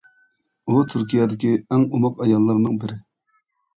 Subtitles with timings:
[0.71, 2.99] ئۇ تۈركىيە دىكى ئەڭ ئوماق ئاياللارنىڭ بىرى.